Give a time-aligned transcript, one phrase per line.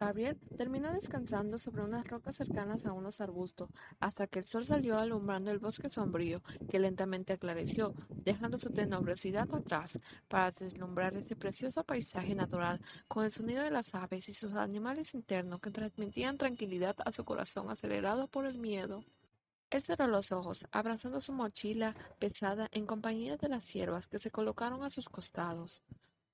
[0.00, 3.68] Gabriel terminó descansando sobre unas rocas cercanas a unos arbustos,
[4.00, 7.94] hasta que el sol salió alumbrando el bosque sombrío, que lentamente aclareció,
[8.24, 13.94] dejando su tenebrosidad atrás, para deslumbrar ese precioso paisaje natural, con el sonido de las
[13.94, 19.04] aves y sus animales internos que transmitían tranquilidad a su corazón acelerado por el miedo.
[19.68, 24.30] Él cerró los ojos, abrazando su mochila pesada en compañía de las siervas que se
[24.30, 25.82] colocaron a sus costados.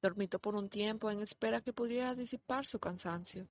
[0.06, 3.48] Dormitó por un tiempo en espera que pudiera disipar su cansancio.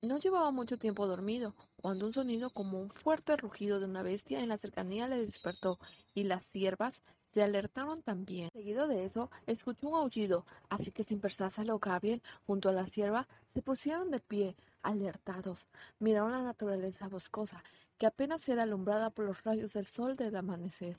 [0.00, 4.40] No llevaba mucho tiempo dormido, cuando un sonido como un fuerte rugido de una bestia
[4.40, 5.78] en la cercanía le despertó,
[6.14, 7.02] y las siervas
[7.34, 8.48] se alertaron también.
[8.54, 13.28] Seguido de eso, escuchó un aullido, así que sin pensárselo Gabriel, junto a la sierva,
[13.52, 15.68] se pusieron de pie, alertados.
[15.98, 17.62] Miraron la naturaleza boscosa,
[17.98, 20.98] que apenas era alumbrada por los rayos del sol del amanecer.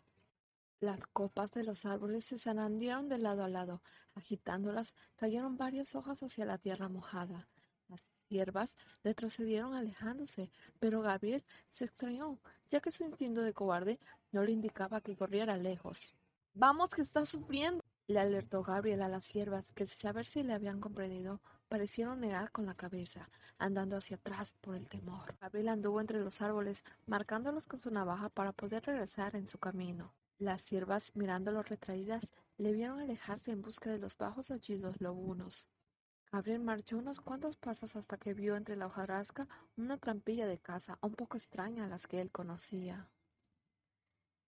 [0.81, 3.81] Las copas de los árboles se zarandearon de lado a lado.
[4.15, 7.49] Agitándolas, cayeron varias hojas hacia la tierra mojada.
[7.89, 13.99] Las hierbas retrocedieron alejándose, pero Gabriel se extrañó, ya que su instinto de cobarde
[14.31, 16.15] no le indicaba que corriera lejos.
[16.53, 17.83] Vamos, que está sufriendo.
[18.07, 22.51] Le alertó Gabriel a las hierbas, que sin saber si le habían comprendido, parecieron negar
[22.53, 25.35] con la cabeza, andando hacia atrás por el temor.
[25.41, 30.13] Gabriel anduvo entre los árboles, marcándolos con su navaja para poder regresar en su camino.
[30.39, 35.67] Las siervas, mirándolo retraídas, le vieron alejarse en busca de los bajos aullidos lobunos.
[36.31, 40.97] Gabriel marchó unos cuantos pasos hasta que vio entre la hojarasca una trampilla de caza
[41.01, 43.09] un poco extraña a las que él conocía.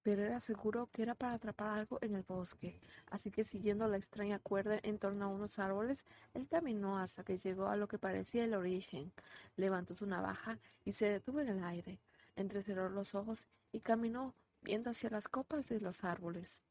[0.02, 3.98] Pero era seguro que era para atrapar algo en el bosque, así que siguiendo la
[3.98, 8.00] extraña cuerda en torno a unos árboles, él caminó hasta que llegó a lo que
[8.00, 9.12] parecía el origen.
[9.58, 12.00] Levantó su navaja y se detuvo en el aire.
[12.38, 16.62] Entrecerró los ojos y caminó viendo hacia las copas de los árboles.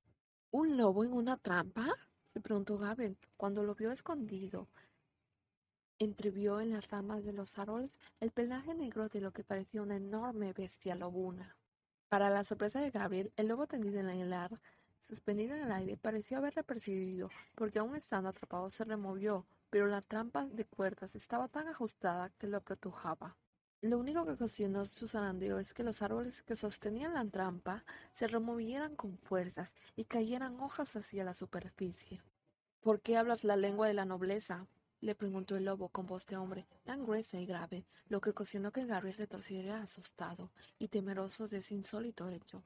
[0.51, 1.87] ¿Un lobo en una trampa?
[2.27, 4.69] se preguntó Gabriel cuando lo vio escondido.
[5.99, 9.97] Entrevió en las ramas de los árboles el pelaje negro de lo que parecía una
[9.97, 11.57] enorme bestia lobuna.
[12.09, 14.61] Para la sorpresa de Gabriel, el lobo tendido en el ar,
[15.00, 20.00] suspendido en el aire, pareció haberle percibido, porque aún estando atrapado se removió, pero la
[20.00, 23.37] trampa de cuerdas estaba tan ajustada que lo apretujaba.
[23.83, 27.83] Lo único que ocasionó su zarandeo es que los árboles que sostenían la trampa
[28.13, 32.21] se removieran con fuerzas y cayeran hojas hacia la superficie.
[32.83, 34.69] ¿Por qué hablas la lengua de la nobleza?
[35.01, 38.71] le preguntó el lobo con voz de hombre, tan gruesa y grave, lo que ocasionó
[38.71, 42.62] que Gabriel retrocediera asustado y temeroso de ese insólito hecho.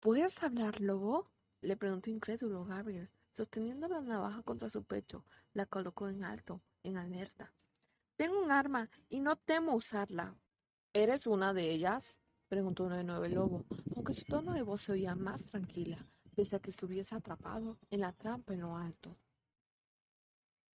[0.00, 1.30] ¿Puedes hablar, lobo?
[1.60, 6.96] le preguntó incrédulo Gabriel, sosteniendo la navaja contra su pecho, la colocó en alto, en
[6.96, 7.52] alerta.
[8.16, 10.36] Tengo un arma y no temo usarla.
[10.92, 12.20] ¿Eres una de ellas?
[12.48, 13.64] preguntó de nuevo el lobo,
[13.96, 18.00] aunque su tono de voz se oía más tranquila, pese a que estuviese atrapado en
[18.00, 19.16] la trampa en lo alto.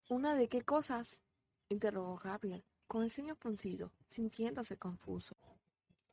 [0.10, 1.24] ¿Una de qué cosas?
[1.70, 5.38] interrogó Gabriel, con el ceño fruncido, sintiéndose confuso.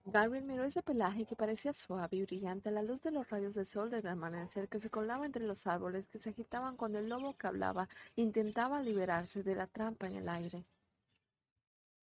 [0.05, 3.55] Gabriel miró ese pelaje que parecía suave y brillante a la luz de los rayos
[3.55, 7.09] del sol del amanecer que se colaba entre los árboles que se agitaban cuando el
[7.09, 10.65] lobo que hablaba intentaba liberarse de la trampa en el aire.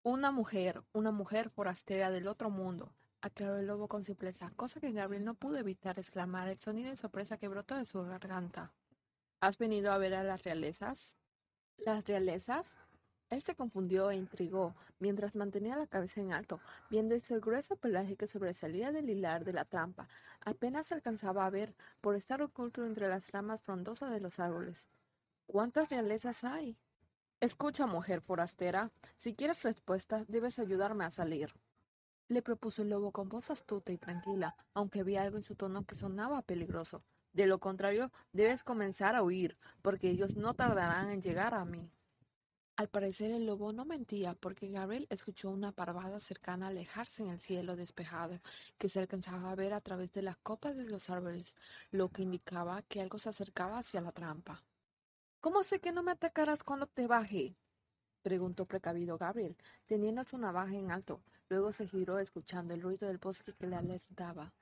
[0.04, 4.90] Una mujer, una mujer forastera del otro mundo, aclaró el lobo con simpleza, cosa que
[4.90, 8.72] Gabriel no pudo evitar exclamar el sonido de sorpresa que brotó de su garganta.
[9.40, 11.14] ¿Has venido a ver a las realezas?
[11.78, 12.78] ¿Las realezas?
[13.30, 16.58] Él se confundió e intrigó, mientras mantenía la cabeza en alto,
[16.90, 20.08] viendo ese grueso pelaje que sobresalía del hilar de la trampa.
[20.40, 24.88] Apenas se alcanzaba a ver por estar oculto entre las ramas frondosas de los árboles.
[25.46, 26.76] ¿Cuántas realezas hay?
[27.42, 31.52] Escucha, mujer forastera, si quieres respuestas, debes ayudarme a salir.
[32.28, 35.84] Le propuso el lobo con voz astuta y tranquila, aunque había algo en su tono
[35.84, 37.02] que sonaba peligroso.
[37.32, 41.90] De lo contrario, debes comenzar a huir, porque ellos no tardarán en llegar a mí.
[42.76, 47.40] Al parecer el lobo no mentía, porque Gabriel escuchó una parvada cercana alejarse en el
[47.40, 48.38] cielo despejado,
[48.78, 51.56] que se alcanzaba a ver a través de las copas de los árboles,
[51.90, 54.62] lo que indicaba que algo se acercaba hacia la trampa.
[55.42, 57.56] ¿Cómo sé que no me atacarás cuando te baje?
[58.22, 61.20] preguntó precavido Gabriel, teniendo su navaja en alto.
[61.48, 64.54] Luego se giró escuchando el ruido del bosque que le alertaba.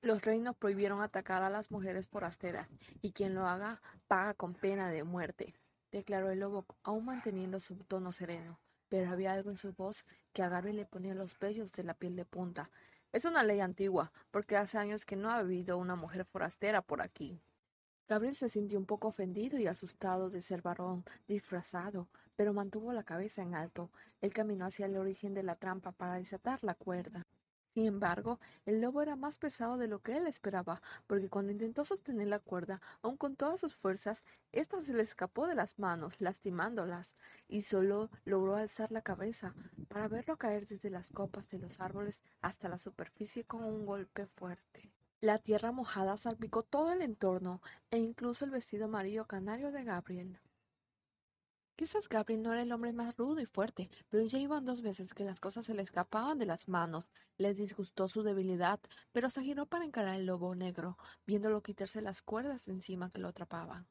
[0.00, 2.68] Los reinos prohibieron atacar a las mujeres forasteras,
[3.02, 5.56] y quien lo haga paga con pena de muerte,
[5.90, 8.60] declaró el lobo, aún manteniendo su tono sereno.
[8.88, 11.94] Pero había algo en su voz que a Gabriel le ponía los vellos de la
[11.94, 12.70] piel de punta.
[13.10, 17.02] Es una ley antigua, porque hace años que no ha habido una mujer forastera por
[17.02, 17.42] aquí.
[18.10, 23.04] Gabriel se sintió un poco ofendido y asustado de ser varón disfrazado, pero mantuvo la
[23.04, 23.92] cabeza en alto.
[24.20, 27.24] Él caminó hacia el origen de la trampa para desatar la cuerda.
[27.68, 31.84] Sin embargo, el lobo era más pesado de lo que él esperaba, porque cuando intentó
[31.84, 36.20] sostener la cuerda, aun con todas sus fuerzas, ésta se le escapó de las manos,
[36.20, 37.16] lastimándolas,
[37.46, 39.54] y solo logró alzar la cabeza
[39.86, 44.26] para verlo caer desde las copas de los árboles hasta la superficie con un golpe
[44.26, 44.90] fuerte.
[45.22, 50.40] La tierra mojada salpicó todo el entorno, e incluso el vestido amarillo canario de Gabriel.
[51.76, 55.12] Quizás Gabriel no era el hombre más rudo y fuerte, pero ya iban dos veces
[55.12, 57.10] que las cosas se le escapaban de las manos.
[57.36, 58.80] Le disgustó su debilidad,
[59.12, 60.96] pero se giró para encarar al lobo negro,
[61.26, 63.86] viéndolo quitarse las cuerdas encima que lo atrapaban.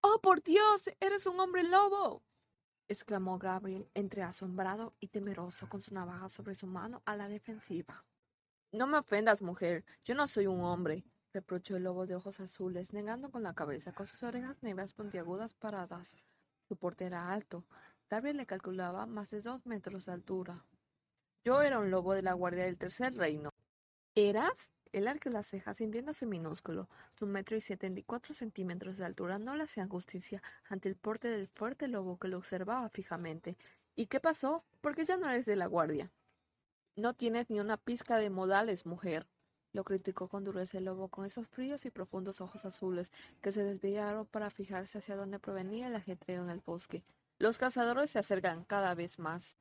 [0.00, 0.82] ¡Oh, por Dios!
[0.98, 2.24] ¡Eres un hombre lobo!
[2.88, 8.04] exclamó Gabriel, entre asombrado y temeroso, con su navaja sobre su mano a la defensiva.
[8.72, 9.84] No me ofendas, mujer.
[10.04, 13.92] Yo no soy un hombre, reprochó el lobo de ojos azules, negando con la cabeza,
[13.92, 16.16] con sus orejas negras puntiagudas paradas.
[16.68, 17.64] Su porte era alto.
[18.08, 20.64] Gabriel le calculaba más de dos metros de altura.
[21.42, 23.50] Yo era un lobo de la guardia del tercer reino.
[24.14, 24.72] ¿Eras?
[24.92, 26.88] El arqueó las cejas, sintiéndose minúsculo.
[27.18, 30.94] Su metro y setenta y cuatro centímetros de altura no le hacían justicia ante el
[30.94, 33.56] porte del fuerte lobo que lo observaba fijamente.
[33.96, 34.64] ¿Y qué pasó?
[34.80, 36.12] Porque ya no eres de la guardia.
[37.00, 39.26] No tienes ni una pizca de modales, mujer.
[39.72, 43.10] Lo criticó con dureza el lobo, con esos fríos y profundos ojos azules
[43.40, 47.02] que se desviaron para fijarse hacia dónde provenía el ajetreo en el bosque.
[47.38, 49.56] Los cazadores se acercan cada vez más.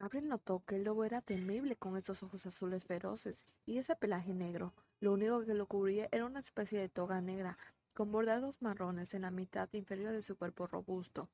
[0.00, 4.32] Gabriel notó que el lobo era temible con esos ojos azules feroces y ese pelaje
[4.32, 4.72] negro.
[4.98, 7.58] Lo único que lo cubría era una especie de toga negra,
[7.92, 11.28] con bordados marrones en la mitad inferior de su cuerpo robusto.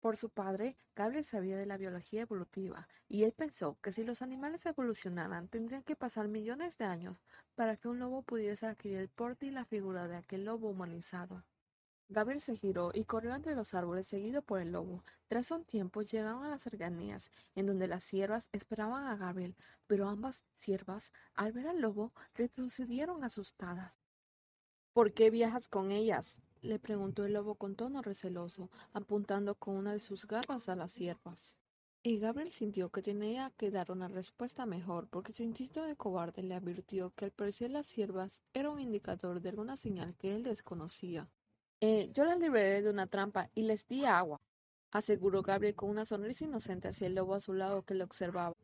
[0.00, 4.22] Por su padre, Gabriel sabía de la biología evolutiva, y él pensó que si los
[4.22, 7.18] animales evolucionaran tendrían que pasar millones de años
[7.56, 11.44] para que un lobo pudiese adquirir el porte y la figura de aquel lobo humanizado.
[12.10, 15.04] Gabriel se giró y corrió entre los árboles seguido por el lobo.
[15.26, 19.56] Tras un tiempo llegaron a las cercanías, en donde las ciervas esperaban a Gabriel,
[19.86, 23.92] pero ambas ciervas, al ver al lobo, retrocedieron asustadas.
[24.94, 26.40] ¿Por qué viajas con ellas?
[26.62, 30.92] Le preguntó el lobo con tono receloso, apuntando con una de sus garras a las
[30.92, 31.58] ciervas.
[32.02, 36.42] Y Gabriel sintió que tenía que dar una respuesta mejor, porque su instinto de cobarde
[36.42, 40.44] le advirtió que al parecer las ciervas era un indicador de alguna señal que él
[40.44, 41.28] desconocía.
[41.80, 44.40] Eh, yo las liberé de una trampa y les di agua,
[44.90, 48.54] aseguró Gabriel con una sonrisa inocente hacia el lobo a su lado que lo observaba.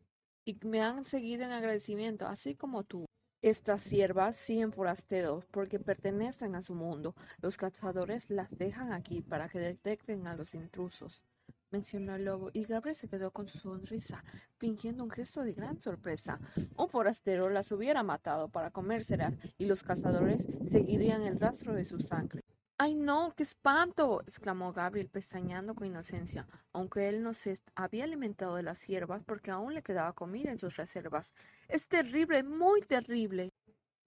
[0.44, 3.06] Y me han seguido en agradecimiento, así como tú.
[3.44, 7.14] Estas siervas siguen forasteros porque pertenecen a su mundo.
[7.43, 11.23] Los cazadores las dejan aquí para que detecten a los intrusos.
[11.70, 14.25] Mencionó el lobo y Gabriel se quedó con su sonrisa,
[14.56, 16.41] fingiendo un gesto de gran sorpresa.
[16.79, 22.00] Un forastero las hubiera matado para comérselas y los cazadores seguirían el rastro de su
[22.00, 22.44] sangre.
[22.76, 23.32] ¡Ay, no!
[23.37, 24.21] ¡Qué espanto!
[24.23, 29.53] exclamó Gabriel, pestañeando con inocencia, aunque él no se había alimentado de las hierbas porque
[29.53, 31.35] aún le quedaba comida en sus reservas.
[31.69, 33.53] Es terrible, muy terrible.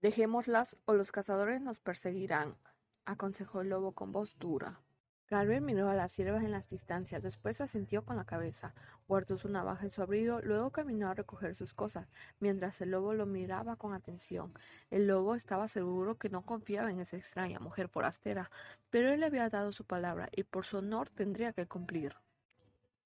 [0.01, 2.57] Dejémoslas o los cazadores nos perseguirán,
[3.05, 4.81] aconsejó el lobo con voz dura.
[5.29, 8.73] Gabriel miró a las siervas en las distancias, después asintió con la cabeza,
[9.09, 12.07] guardó su navaja en su abrigo, luego caminó a recoger sus cosas,
[12.39, 14.53] mientras el lobo lo miraba con atención.
[14.89, 18.49] El lobo estaba seguro que no confiaba en esa extraña mujer forastera,
[18.89, 22.15] pero él le había dado su palabra y por su honor tendría que cumplir.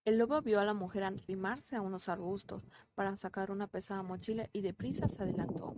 [0.06, 4.48] El lobo vio a la mujer arrimarse a unos arbustos para sacar una pesada mochila
[4.54, 5.76] y deprisa se adelantó.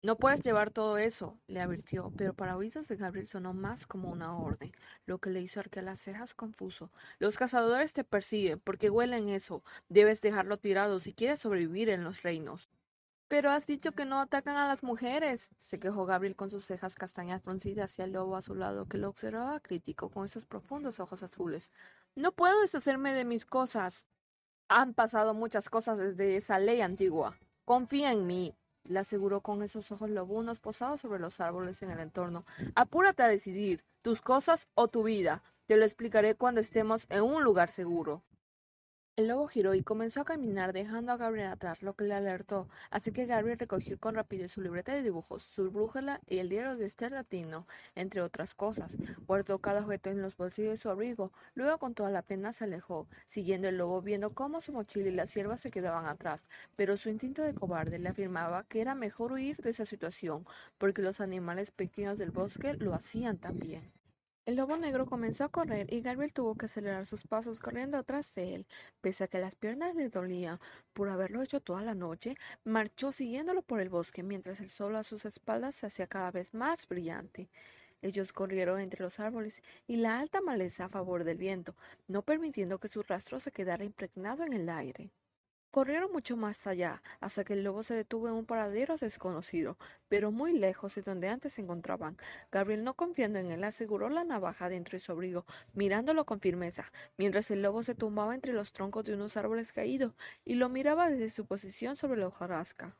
[0.00, 4.10] No puedes llevar todo eso, le advirtió, pero para oídos de Gabriel sonó más como
[4.10, 4.70] una orden,
[5.06, 6.92] lo que le hizo arquear las cejas confuso.
[7.18, 9.64] Los cazadores te persiguen porque huelen eso.
[9.88, 12.70] Debes dejarlo tirado si quieres sobrevivir en los reinos.
[13.26, 16.94] Pero has dicho que no atacan a las mujeres, se quejó Gabriel con sus cejas
[16.94, 21.00] castañas fruncidas hacia el lobo a su lado, que lo observaba crítico con esos profundos
[21.00, 21.72] ojos azules.
[22.14, 24.06] No puedo deshacerme de mis cosas.
[24.68, 27.36] Han pasado muchas cosas desde esa ley antigua.
[27.64, 28.54] Confía en mí
[28.84, 32.44] le aseguró con esos ojos lobunos posados sobre los árboles en el entorno.
[32.74, 35.42] Apúrate a decidir, tus cosas o tu vida.
[35.66, 38.22] Te lo explicaré cuando estemos en un lugar seguro.
[39.18, 42.68] El lobo giró y comenzó a caminar dejando a Gabriel atrás, lo que le alertó,
[42.88, 46.76] así que Gabriel recogió con rapidez su libreta de dibujos, su brújula y el diario
[46.76, 48.96] de Esther Latino, entre otras cosas.
[49.26, 52.62] Guardó cada objeto en los bolsillos de su abrigo, luego con toda la pena se
[52.62, 56.46] alejó, siguiendo el lobo viendo cómo su mochila y la sierva se quedaban atrás,
[56.76, 60.46] pero su instinto de cobarde le afirmaba que era mejor huir de esa situación,
[60.78, 63.97] porque los animales pequeños del bosque lo hacían también.
[64.48, 68.34] El lobo negro comenzó a correr y Gabriel tuvo que acelerar sus pasos corriendo atrás
[68.34, 68.66] de él.
[69.02, 70.58] Pese a que las piernas le dolían
[70.94, 75.04] por haberlo hecho toda la noche, marchó siguiéndolo por el bosque mientras el sol a
[75.04, 77.50] sus espaldas se hacía cada vez más brillante.
[78.00, 81.74] Ellos corrieron entre los árboles y la alta maleza a favor del viento,
[82.06, 85.10] no permitiendo que su rastro se quedara impregnado en el aire.
[85.70, 89.76] Corrieron mucho más allá, hasta que el lobo se detuvo en un paradero desconocido,
[90.08, 92.16] pero muy lejos de donde antes se encontraban.
[92.50, 95.44] Gabriel, no confiando en él, aseguró la navaja dentro de su abrigo,
[95.74, 100.14] mirándolo con firmeza, mientras el lobo se tumbaba entre los troncos de unos árboles caídos
[100.46, 102.96] y lo miraba desde su posición sobre la hojarasca.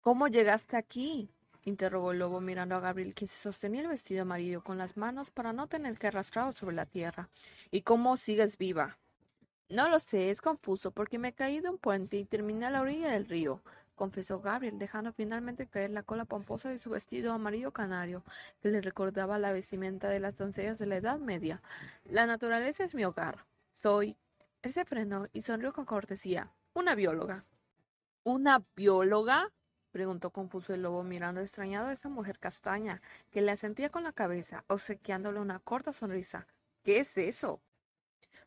[0.00, 1.28] ¿Cómo llegaste aquí?
[1.64, 5.30] interrogó el lobo mirando a Gabriel, quien se sostenía el vestido amarillo con las manos
[5.30, 7.28] para no tener que arrastrarlo sobre la tierra.
[7.70, 8.98] ¿Y cómo sigues viva?
[9.68, 12.82] No lo sé, es confuso, porque me caí de un puente y terminé a la
[12.82, 13.62] orilla del río,
[13.96, 18.22] confesó Gabriel, dejando finalmente caer la cola pomposa de su vestido amarillo canario,
[18.60, 21.62] que le recordaba la vestimenta de las doncellas de la Edad Media.
[22.04, 23.44] La naturaleza es mi hogar.
[23.70, 24.16] Soy.
[24.62, 26.52] Él se frenó y sonrió con cortesía.
[26.74, 27.44] Una bióloga.
[28.22, 29.52] ¿Una bióloga?
[29.90, 34.12] preguntó confuso el lobo mirando extrañado a esa mujer castaña, que le asentía con la
[34.12, 36.46] cabeza, obsequiándole una corta sonrisa.
[36.84, 37.60] ¿Qué es eso?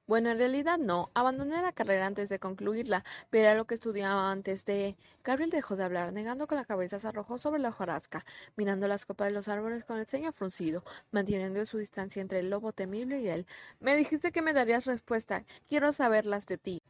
[0.10, 1.12] Bueno, en realidad no.
[1.14, 4.98] Abandoné la carrera antes de concluirla, pero era lo que estudiaba antes de...
[5.24, 8.26] Gabriel dejó de hablar, negando con la cabeza se arrojó sobre la hojarasca,
[8.56, 12.50] mirando las copas de los árboles con el ceño fruncido, manteniendo su distancia entre el
[12.50, 13.46] lobo temible y él.
[13.80, 15.46] Me dijiste que me darías respuesta.
[15.68, 16.82] Quiero saberlas de ti.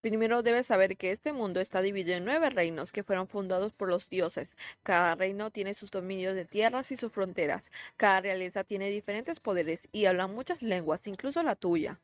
[0.00, 3.88] Primero debes saber que este mundo está dividido en nueve reinos que fueron fundados por
[3.88, 4.48] los dioses.
[4.82, 7.70] Cada reino tiene sus dominios de tierras y sus fronteras.
[7.96, 12.00] Cada realeza tiene diferentes poderes y hablan muchas lenguas, incluso la tuya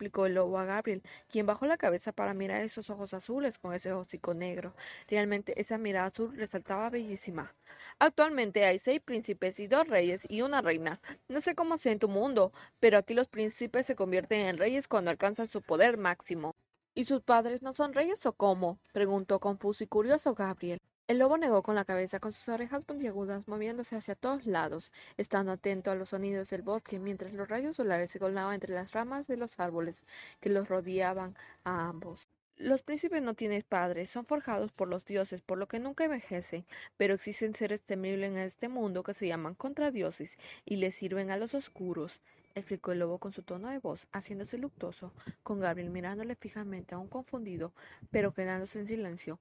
[0.00, 3.74] explicó el lobo a Gabriel, quien bajó la cabeza para mirar esos ojos azules con
[3.74, 4.72] ese hocico negro.
[5.08, 7.52] Realmente esa mirada azul resaltaba bellísima.
[7.98, 11.02] Actualmente hay seis príncipes y dos reyes y una reina.
[11.28, 14.88] No sé cómo sea en tu mundo, pero aquí los príncipes se convierten en reyes
[14.88, 16.56] cuando alcanzan su poder máximo.
[16.94, 18.78] ¿Y sus padres no son reyes o cómo?
[18.92, 20.80] preguntó confuso y curioso Gabriel.
[21.10, 25.50] El lobo negó con la cabeza, con sus orejas puntiagudas, moviéndose hacia todos lados, estando
[25.50, 29.26] atento a los sonidos del bosque, mientras los rayos solares se colaban entre las ramas
[29.26, 30.04] de los árboles
[30.38, 32.28] que los rodeaban a ambos.
[32.54, 36.64] Los príncipes no tienen padres, son forjados por los dioses, por lo que nunca envejecen,
[36.96, 41.36] pero existen seres temibles en este mundo que se llaman contradioses y les sirven a
[41.36, 42.20] los oscuros
[42.54, 47.08] explicó el lobo con su tono de voz, haciéndose luctuoso, con Gabriel mirándole fijamente, aún
[47.08, 47.72] confundido,
[48.10, 49.38] pero quedándose en silencio.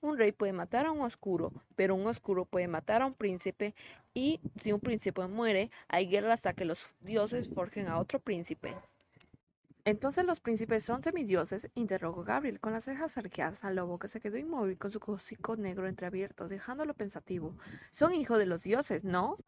[0.00, 3.74] Un rey puede matar a un oscuro, pero un oscuro puede matar a un príncipe,
[4.14, 8.74] y si un príncipe muere, hay guerra hasta que los dioses forjen a otro príncipe.
[9.84, 14.20] Entonces los príncipes son semidioses, interrogó Gabriel con las cejas arqueadas al lobo que se
[14.20, 17.56] quedó inmóvil con su hocico negro entreabierto, dejándolo pensativo.
[17.90, 19.38] Son hijos de los dioses, ¿no?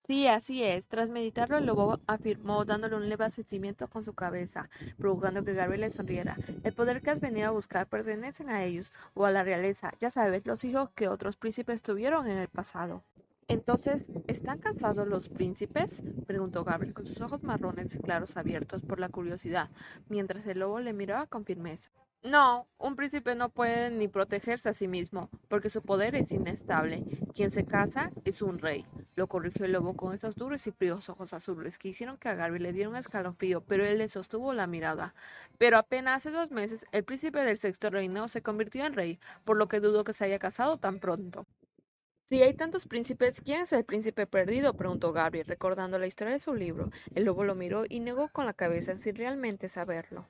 [0.00, 0.88] Sí, así es.
[0.88, 5.82] Tras meditarlo, el lobo afirmó, dándole un leve asentimiento con su cabeza, provocando que Gabriel
[5.82, 6.36] le sonriera.
[6.64, 10.10] El poder que has venido a buscar pertenecen a ellos o a la realeza, ya
[10.10, 13.04] sabes, los hijos que otros príncipes tuvieron en el pasado.
[13.46, 16.02] Entonces, ¿están cansados los príncipes?
[16.26, 19.70] preguntó Gabriel con sus ojos marrones claros abiertos por la curiosidad,
[20.08, 21.90] mientras el lobo le miraba con firmeza.
[22.22, 27.02] No, un príncipe no puede ni protegerse a sí mismo, porque su poder es inestable.
[27.34, 28.84] Quien se casa es un rey.
[29.16, 32.34] Lo corrigió el lobo con estos duros y fríos ojos azules que hicieron que a
[32.34, 35.14] Garby le diera un escalofrío, pero él le sostuvo la mirada.
[35.56, 39.56] Pero apenas hace dos meses, el príncipe del sexto reino se convirtió en rey, por
[39.56, 41.46] lo que dudo que se haya casado tan pronto.
[42.24, 44.74] Si hay tantos príncipes, ¿quién es el príncipe perdido?
[44.74, 46.90] preguntó Gabriel, recordando la historia de su libro.
[47.14, 50.18] El lobo lo miró y negó con la cabeza sin realmente saberlo.